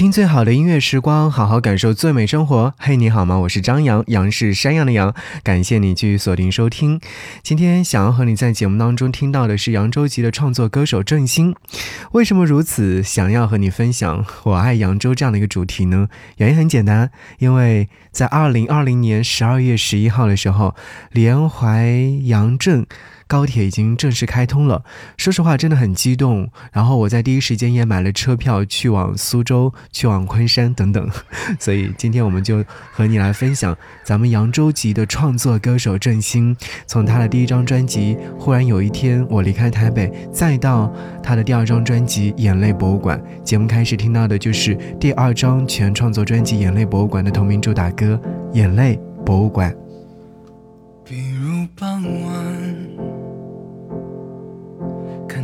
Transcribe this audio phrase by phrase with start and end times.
[0.00, 2.72] 听最好的音乐时光，好好感受最美生活。
[2.78, 3.38] 嘿，你好吗？
[3.40, 5.14] 我是张扬，杨是山羊的羊。
[5.42, 6.98] 感谢你继续锁定收听。
[7.42, 11.54] 今天想要和你在节目当中听到的是扬州籍的创作歌手郑兴。
[12.12, 16.08] 为什么如此想要和你分享“我爱扬州”这样的一个主题呢？
[16.38, 20.74] 原因很简单，因为在二零二零年十二月十一号的时候，
[21.10, 21.92] 连淮
[22.22, 22.86] 扬郑。
[23.30, 24.82] 高铁已经正式开通了，
[25.16, 26.50] 说实话真的很激动。
[26.72, 31.08] 然后我在第一时间也买了车票去往苏州、去往昆山等等。
[31.60, 36.56] 所以今天我们就和你来分享咱们扬州籍的创作歌手郑兴，
[36.88, 43.16] 从他的第一张专辑《忽然有一天我离开台北》，再到他的第二张专辑《眼泪博物馆》。
[43.44, 48.20] 节目开始听到的就是第二张全创作专辑《眼泪博物馆》的同名主打歌
[48.56, 49.72] 《眼泪博物馆》。
[51.04, 52.49] 比如傍晚。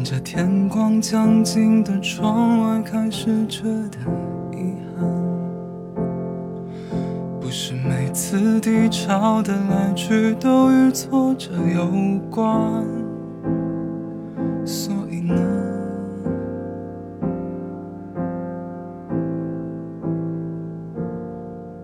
[0.09, 3.99] 着天光将近的窗外，开始觉得
[4.53, 5.05] 遗憾。
[7.41, 11.91] 不是每次低潮的来去都与挫折有
[12.31, 12.85] 关，
[14.65, 15.35] 所以呢，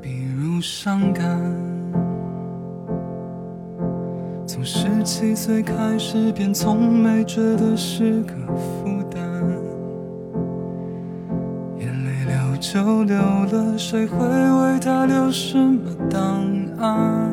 [0.00, 1.51] 比如伤感。
[4.84, 9.22] 十七岁开始，便从没觉得是个负担。
[11.78, 16.44] 眼泪流就流了，谁会为他留什么档
[16.80, 17.30] 案？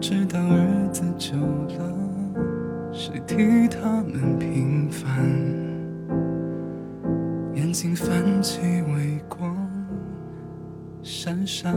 [0.00, 5.10] 直到日子久了，谁替他们平凡？
[7.56, 8.60] 眼睛泛起
[8.94, 9.56] 微光，
[11.02, 11.74] 闪闪。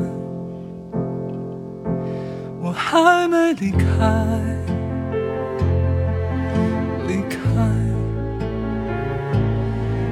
[2.92, 3.86] 还没离开，
[7.08, 7.38] 离开，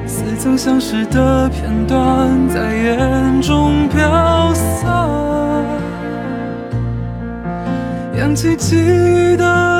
[0.08, 4.98] 似曾相识的片段在眼中飘散，
[8.18, 9.79] 扬起记忆的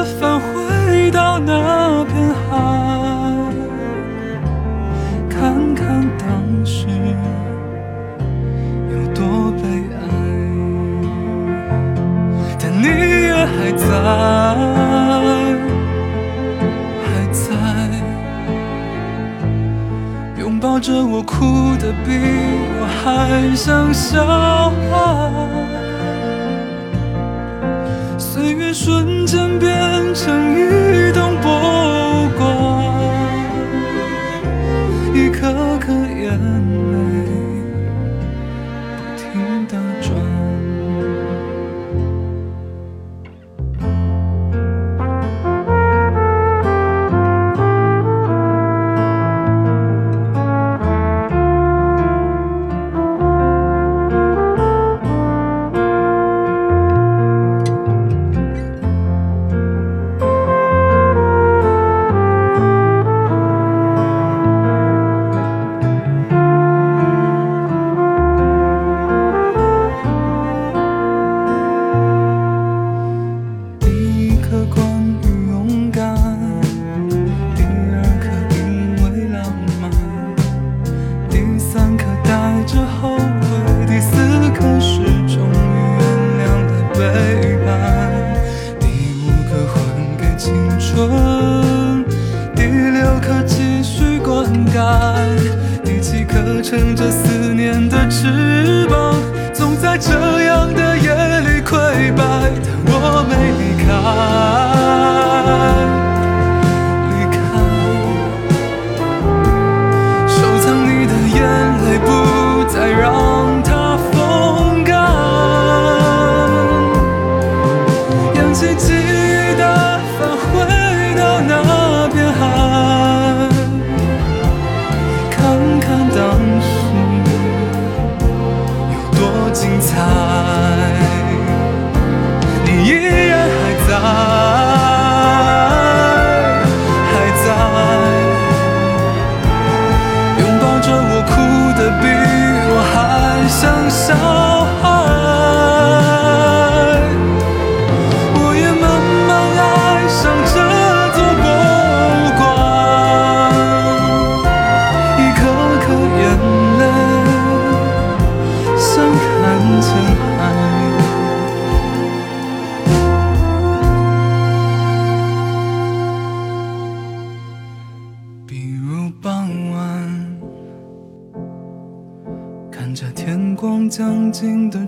[13.80, 13.86] 在，
[17.04, 17.48] 还在，
[20.38, 22.10] 拥抱着我，哭得比
[22.76, 24.24] 我还像小
[24.90, 24.92] 孩。
[28.18, 29.70] 岁月瞬间变
[30.14, 31.50] 成一栋博
[32.16, 32.44] 物馆，
[35.14, 36.38] 一颗颗眼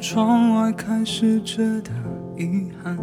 [0.01, 1.91] 窗外，开始觉得
[2.35, 2.97] 遗憾。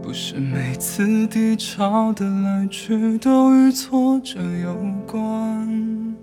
[0.00, 4.76] 不是每次低潮的来去都与挫折有
[5.08, 6.14] 关。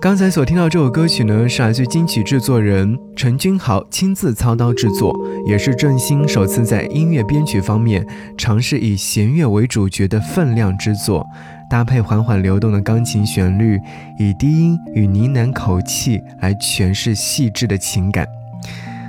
[0.00, 5.14] 刚才所听到这首歌曲呢，是来自金曲制作人陈君豪亲自操刀制作，
[5.46, 8.06] 也是郑兴首次在音乐编曲方面
[8.38, 11.26] 尝试以弦乐为主角的分量之作，
[11.68, 13.80] 搭配缓缓流动的钢琴旋律，
[14.18, 18.26] 以低音与呢喃口气来诠释细致的情感，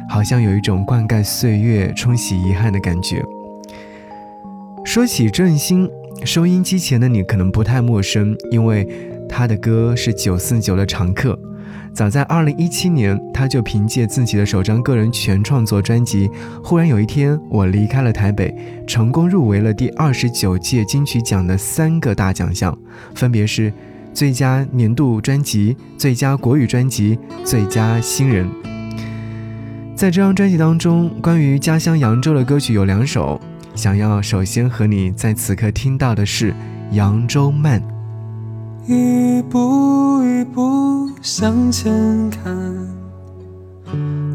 [0.09, 3.23] 好像有一种灌溉岁月、冲洗遗憾的感觉。
[4.83, 5.89] 说起郑兴，
[6.25, 8.87] 收音机前的你可能不太陌生，因为。
[9.31, 11.37] 他的歌是九四九的常客，
[11.99, 16.29] 早在二零一七年，他就凭借自己的首张个人全创作专辑
[16.63, 18.55] 《忽然有一天我离开了台北》，
[18.87, 22.73] 成功入围了第二十九届金曲奖的三个大奖项，
[23.15, 23.73] 分别是
[24.13, 28.49] 最佳年度专辑、最佳国语专辑、最佳新人。
[29.93, 33.37] 在这张专辑当中，关于家乡扬州的歌曲有两首，
[33.75, 36.51] 想要首先和你在此刻听到的是
[36.93, 37.81] 《扬州慢》。
[38.87, 40.68] 一步一步
[41.21, 42.41] 向前看，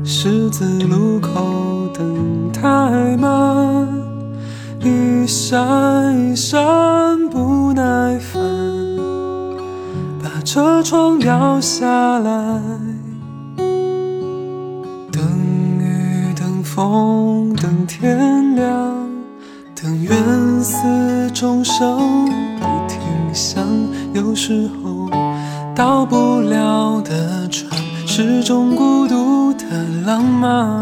[0.04, 3.88] 十字路口等太慢，
[4.81, 6.60] 一闪一闪
[7.31, 8.42] 不耐烦，
[10.22, 12.60] 把车窗摇下来，
[15.10, 15.22] 等
[15.80, 19.08] 雨等风等天亮，
[19.75, 22.26] 等缘死钟声
[22.60, 23.00] 不停
[23.32, 23.66] 响。
[24.12, 24.83] 有时候
[25.75, 27.69] 到不了的船，
[28.06, 29.65] 是种孤独的
[30.06, 30.81] 浪漫。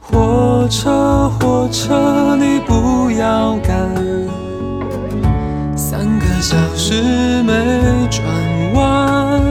[0.00, 3.76] 火车，火车，你不要赶，
[5.76, 7.52] 三个小时没
[8.08, 8.24] 转
[8.74, 9.42] 弯，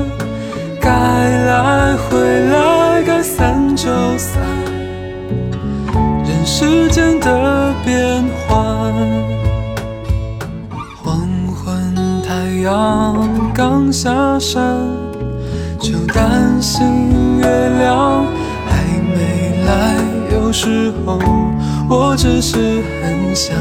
[0.79, 2.17] 该来回
[2.49, 4.41] 来，该散就散，
[6.25, 7.29] 人世间的
[12.63, 14.63] 阳刚下山，
[15.81, 17.45] 就担心月
[17.79, 18.25] 亮
[18.65, 18.81] 还
[19.13, 19.97] 没来。
[20.31, 21.19] 有时候，
[21.89, 23.53] 我只是很想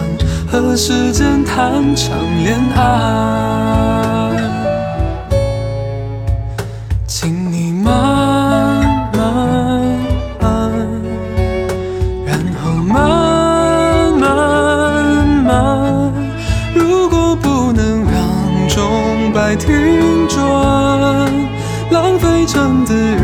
[0.47, 4.62] 和时间谈场恋爱。
[22.47, 23.22] 浪费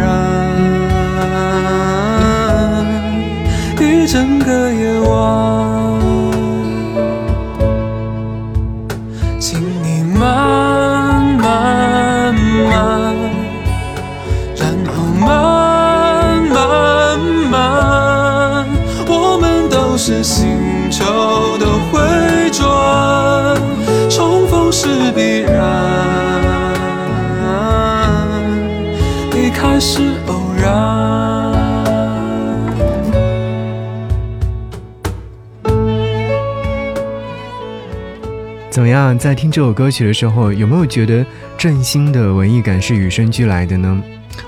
[39.17, 41.25] 在听这首歌曲的时候，有没有觉得
[41.57, 44.03] 郑兴的文艺感是与生俱来的呢？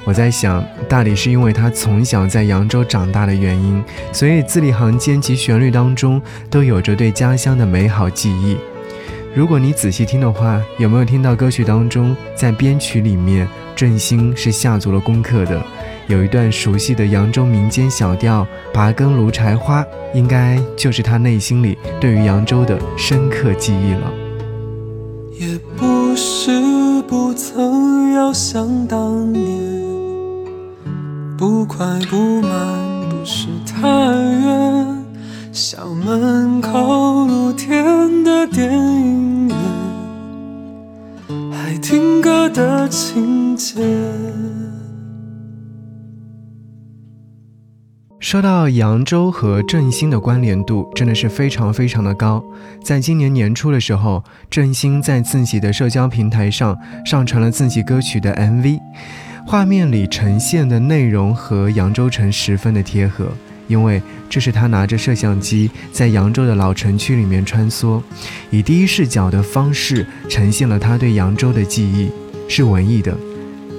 [0.04, 3.80] 我在想，大抵是因为他从小在扬州长大的原因，
[4.12, 8.56] 所以字里行间及旋律当中都有着对家乡的美好记忆。
[9.34, 15.62] 如果你仔细听的话，有没有听到歌曲当中，在编曲里面，郑兴是下足了功课的。
[16.08, 18.42] 有一段熟悉的扬州民间小调
[18.74, 24.29] 《拔根芦柴花》，应该就是他内心里对于扬州的深刻记忆了。
[25.40, 26.50] 也不是
[27.08, 29.42] 不曾遥想当年，
[31.38, 35.04] 不快不慢，不是太远。
[35.50, 39.56] 校门口露天的电影院，
[41.50, 43.80] 还听歌的情节。
[48.20, 52.44] 说到扬州和郑兴的关联度，真的是非常非常的高。
[52.84, 58.78] 在今年年初的时候，郑兴在自己的社交平台上上传了自己歌曲的 MV，
[59.46, 63.26] 画面里呈现的内容和扬州城十分的贴合。
[63.68, 68.02] 因为这是他拿着摄像机在扬州的老城区里面穿梭，
[68.50, 72.10] 以第一视角的方式呈现了他对扬州的记忆，
[72.48, 73.16] 是文艺的，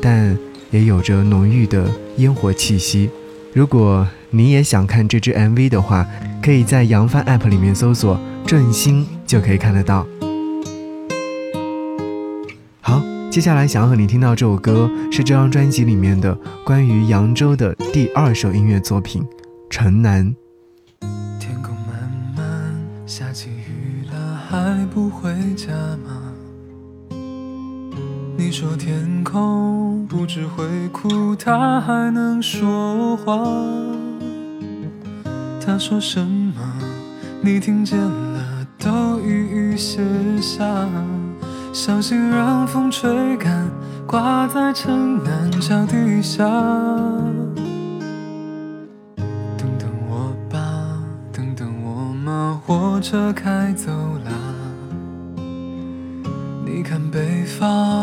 [0.01, 0.36] 但
[0.71, 3.07] 也有着浓郁的烟火气息。
[3.53, 6.08] 如果你也想看这支 MV 的话，
[6.41, 8.17] 可以在扬帆 APP 里面搜索
[8.48, 10.08] “振兴”就可以看得到。
[12.79, 16.34] 好接下来想要和你听到这首歌，是这张专辑里面的
[16.65, 19.22] 关于扬州的第二首音乐作品
[19.70, 20.34] 《城南》。
[21.38, 22.74] 天空慢慢，
[23.05, 25.74] 下起雨了，还不回家
[26.05, 26.30] 吗？
[28.43, 33.38] 你说天空不知会哭，它还能说话。
[35.63, 36.55] 他说什么？
[37.39, 40.01] 你听见了，都一一写
[40.41, 40.65] 下。
[41.71, 43.69] 小心让风吹干，
[44.07, 46.43] 挂在城南桥底下。
[49.55, 50.60] 等等我吧，
[51.31, 52.60] 等等我吗？
[52.65, 54.31] 火车开走了。
[56.65, 58.00] 你看北方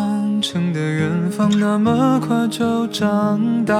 [0.50, 3.74] 城的远方，那么快就长大。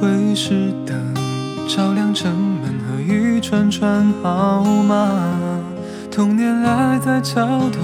[0.00, 0.96] 会是灯
[1.68, 2.32] 照亮城
[2.62, 5.10] 门和一串串号码。
[6.10, 7.80] 童年赖在桥头，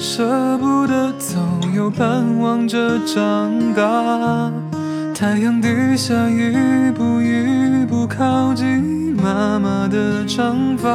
[0.00, 1.38] 舍不得走，
[1.76, 4.50] 又盼望着长大。
[5.14, 10.88] 太阳底下，一步一步靠近妈妈的长发。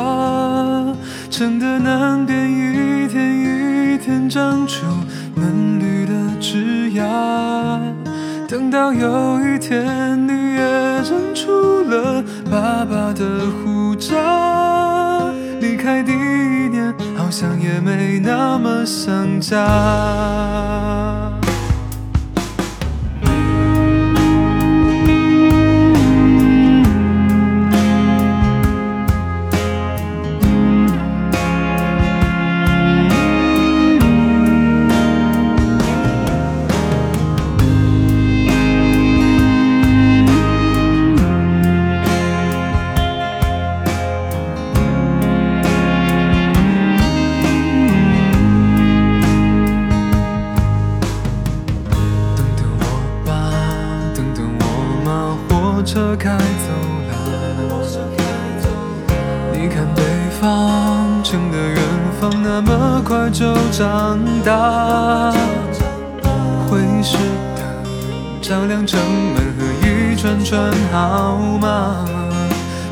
[1.30, 3.49] 城的南边，一天一
[4.00, 4.86] 天长出
[5.36, 7.82] 嫩绿的枝桠。
[8.48, 15.32] 等到有一天，你也长出了爸爸的胡渣。
[15.60, 19.58] 离开第一年，好像也没那么想家。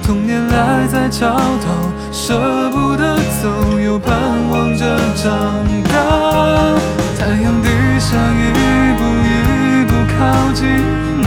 [0.07, 4.17] 童年赖在桥头，舍不得走，又盼
[4.49, 5.35] 望着长
[5.83, 6.79] 大。
[7.19, 7.67] 太阳底
[7.99, 8.55] 下，一
[8.95, 10.17] 步一步靠
[10.53, 10.63] 近。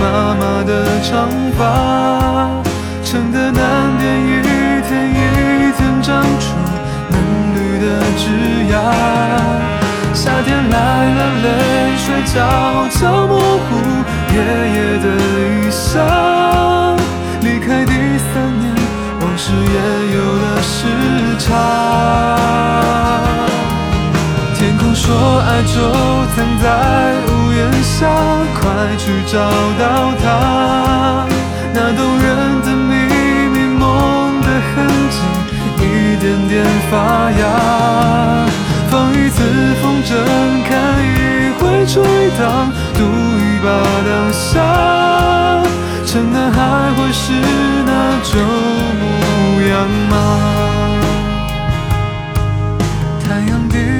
[0.00, 0.72] 妈妈的
[1.02, 2.48] 长发，
[3.04, 3.60] 城的南
[3.98, 4.40] 边一
[4.88, 6.56] 天一天长出
[7.10, 7.14] 嫩
[7.54, 8.24] 绿的枝
[8.72, 8.80] 桠。
[10.14, 10.74] 夏天来
[11.16, 11.48] 了，泪
[11.98, 13.68] 水悄悄模糊
[14.32, 14.36] 爷
[14.72, 16.79] 爷的衣裳。
[19.40, 19.78] 离开第三年，往事也
[20.14, 20.78] 有了时
[21.38, 21.48] 差。
[24.54, 25.74] 天空说爱就
[26.34, 26.64] 藏在
[27.26, 28.06] 屋檐下，
[28.60, 28.60] 快
[28.98, 29.34] 去找
[29.78, 29.82] 到
[30.22, 30.24] 它。
[31.72, 32.26] 那动人
[32.62, 32.92] 的秘
[33.48, 33.82] 密，梦
[34.42, 34.76] 的痕
[35.08, 35.16] 迹，
[35.78, 35.84] 一
[36.20, 36.52] 点点
[36.90, 36.92] 发
[37.32, 37.42] 芽。
[38.90, 39.38] 放一次
[39.80, 40.10] 风筝，
[40.68, 40.70] 看
[41.00, 41.08] 一
[41.58, 42.02] 回吹
[42.38, 42.40] 荡，
[42.94, 43.66] 赌一把
[44.04, 44.42] 当下。
[46.04, 46.58] 城南还
[46.96, 47.32] 会是
[47.86, 47.90] 那
[49.80, 50.16] 旧模样吗？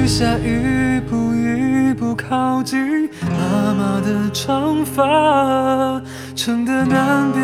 [0.07, 5.99] 下一步一步靠近妈妈的长发，
[6.35, 7.41] 城的南边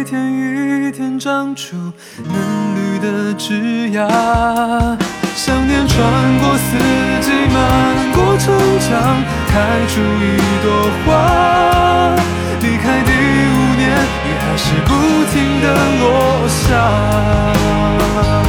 [0.00, 1.76] 一天一天长出
[2.24, 2.32] 嫩
[2.76, 4.08] 绿的枝桠。
[5.34, 5.98] 想念穿
[6.38, 6.78] 过四
[7.20, 10.24] 季，漫过城墙，开出一
[10.62, 10.66] 朵
[11.04, 11.06] 花。
[12.62, 13.10] 离开地，
[14.58, 14.92] 是不
[15.32, 15.66] 停的
[16.00, 18.47] 落下。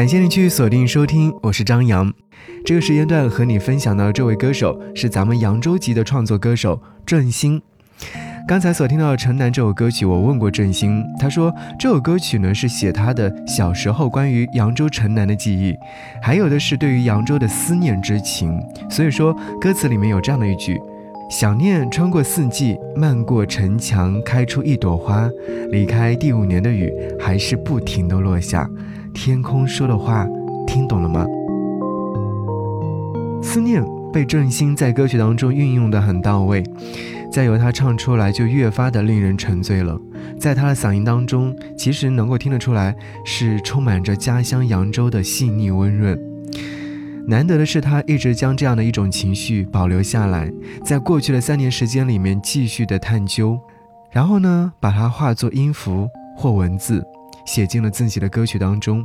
[0.00, 2.10] 感谢你继续锁定收听，我是张扬。
[2.64, 7.60] 这个时间段和你分享到这位歌手是咱们扬州籍的创作歌手郑兴。
[8.48, 15.74] 刚才所听到的《城南》这首歌曲，我问过郑兴，他说这首歌曲呢是写他的小时候关于扬州城南的记忆，
[16.22, 18.58] 还有的是对于扬州的思念之情。
[18.88, 20.80] 所以说歌词里面有这样的一句：
[21.30, 25.28] 想念穿过四季，漫过城墙，开出一朵花。
[25.70, 26.90] 离开第五年的雨，
[27.20, 28.66] 还是不停的落下。
[29.12, 30.26] 天空说的话，
[30.66, 31.26] 听懂了吗？
[33.42, 36.62] 思念被郑兴在歌曲当中运用的很到位，
[37.32, 39.98] 再由他唱出来，就越发的令人沉醉了。
[40.38, 46.18] 在他的嗓音当中，其实能够听得出来，是充满着家乡扬州的细腻温润。
[47.26, 50.50] 难得的是，他一直将这样的一种情绪保留下来，
[50.84, 53.58] 在过去的三年时间里面继续的探究，
[54.10, 57.04] 然后呢，把它化作音符或文字，
[57.44, 59.04] 写进了自己的歌曲当中。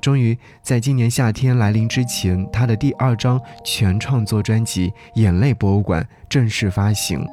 [0.00, 7.26] 终于在今年夏天来临之前，他的第二张全创作专辑《眼泪博物馆》正式发行。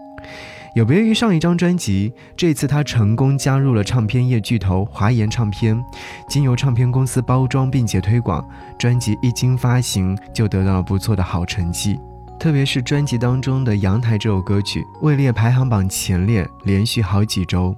[0.74, 5.80] 有别于上一张专辑，这次他成功加入了唱片业巨头华研唱片，
[6.28, 8.44] 经由唱片公司包装并且推广，
[8.80, 12.00] 专辑一经发行就得到了不错的好成绩。
[12.40, 17.76] 特别是专辑当中的《阳台》这首歌曲，位列排行榜前列，连续好几周。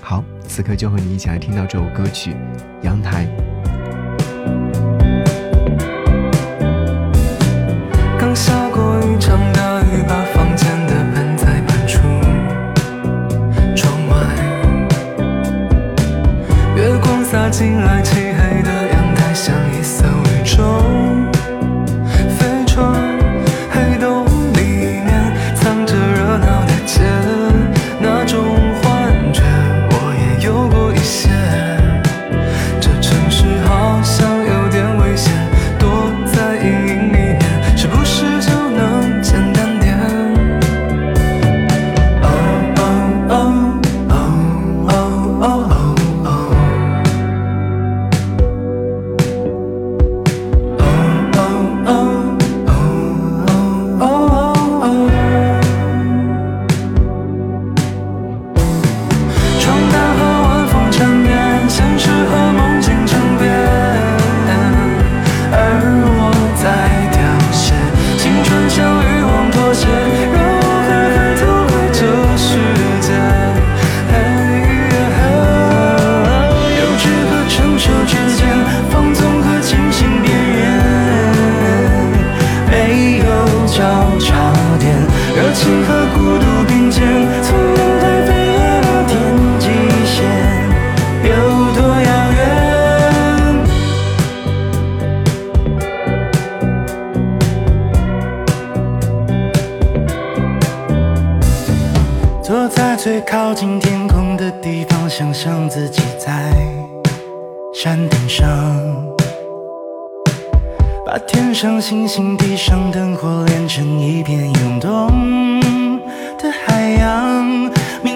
[0.00, 2.30] 好，此刻就和你一起来听到这首歌曲
[2.82, 3.26] 《阳台》。
[8.18, 12.00] 刚下过一场大雨，把房间的盆栽搬出
[13.76, 14.14] 窗外，
[16.76, 18.02] 月光洒进来，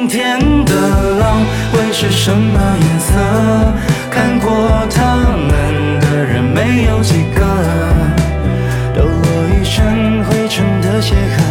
[0.09, 0.73] 天的
[1.19, 3.13] 浪会是什么颜色？
[4.11, 7.41] 看过他们的人没有几个。
[8.95, 11.43] 抖落一身灰尘的鞋盒，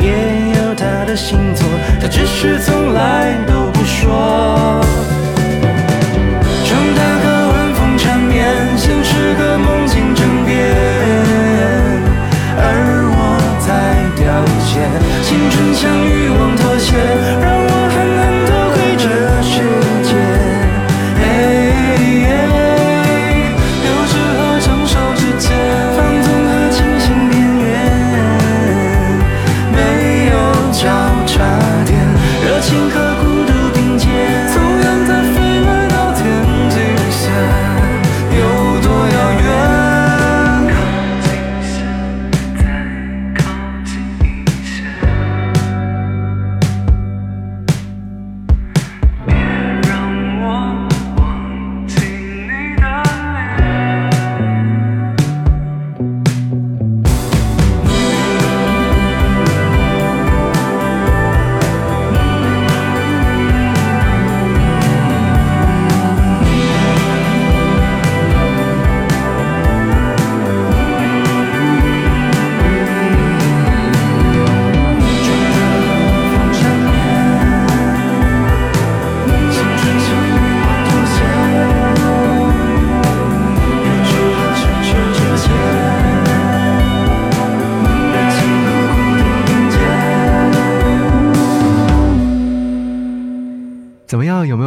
[0.00, 0.08] 也
[0.58, 1.66] 有他的星座，
[2.00, 3.63] 他只是从来都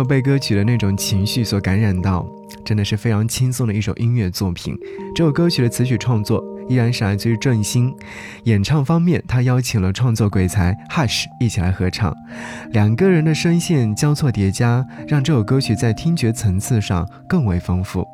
[0.07, 2.25] 被歌曲的那种情绪所感染到？
[2.63, 4.75] 真的是非常轻松的一首音乐作品。
[5.13, 7.93] 这首歌曲的词曲创作依然是来自于郑兴。
[8.45, 12.15] 演唱方面，他邀请了创作鬼才 Hush 一起来合唱，
[12.71, 18.07] 两个人的声线交错叠加，让这首歌曲在听觉层次上更为丰富。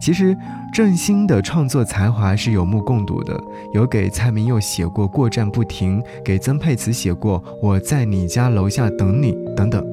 [0.00, 0.36] 其实
[0.74, 3.40] 郑兴的创作才华是有目共睹的，
[3.72, 9.91] 有给蔡明佑写过《过站不停》，给曾沛慈写过《我在你家楼下等你》等等。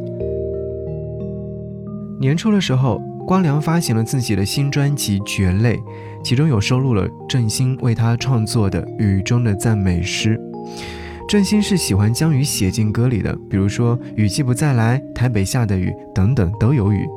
[2.19, 5.77] 年初的时候，光良发行了自己的新专辑《绝类》，
[6.21, 10.37] 其中有收录了郑兴为他创作的《雨中的赞美诗》。
[11.29, 17.07] 郑兴是喜欢将雨写进歌里的，比如说“雨季不再来”“台北下的雨”等等都有雨。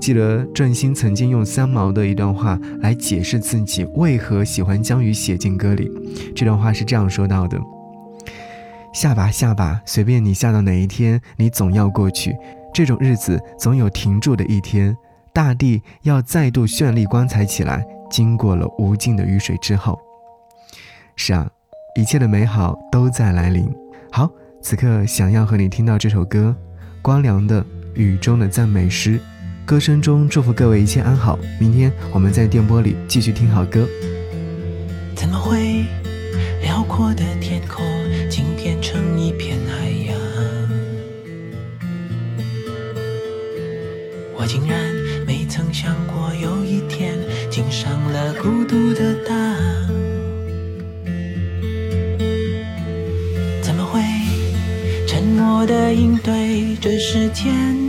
[0.00, 5.90] 记得郑兴曾经用三毛的一段话来解释自己为何喜欢将雨写进歌里。
[6.36, 7.58] 这段话是这样说到的
[8.94, 12.36] ：“下吧下吧，随便你下到哪一天，你总要过去。
[12.72, 14.96] 这种日子总有停住的一天，
[15.32, 17.84] 大地要再度绚丽光彩起来。
[18.10, 19.98] 经过了无尽的雨水之后，
[21.16, 21.46] 是啊，
[21.94, 23.68] 一切的美好都在来临。
[24.10, 24.30] 好，
[24.62, 26.56] 此刻想要和你听到这首歌，
[27.02, 27.62] 光良的
[27.94, 29.18] 《雨中的赞美诗》。”
[29.66, 31.38] 歌声中祝福各位一切安好。
[31.60, 33.86] 明天我们在电波里继续听好歌。
[35.14, 35.84] 怎么会
[36.62, 37.47] 辽阔的天
[44.48, 44.94] 竟然
[45.26, 47.18] 没曾想过有一天
[47.50, 49.36] 竟上了孤独的当。
[53.60, 54.00] 怎么会
[55.06, 57.87] 沉默的应对这世间？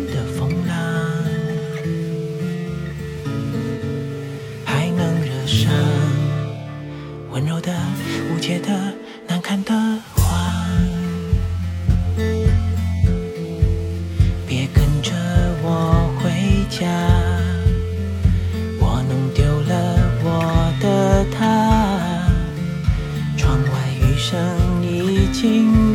[25.42, 25.89] 听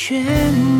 [0.00, 0.77] 全部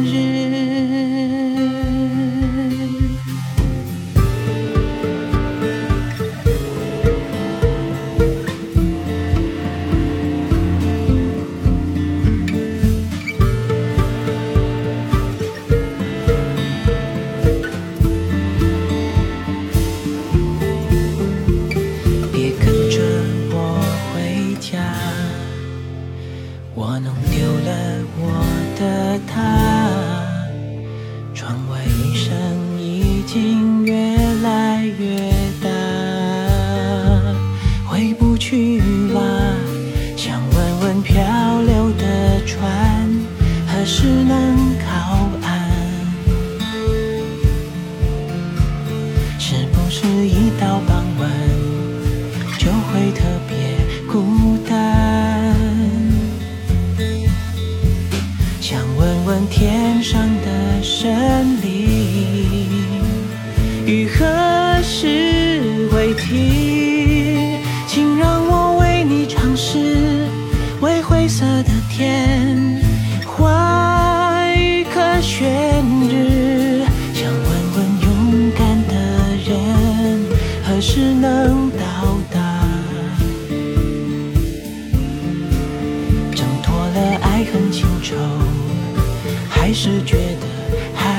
[43.90, 45.27] 是难考。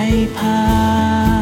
[0.10, 1.39] 害怕，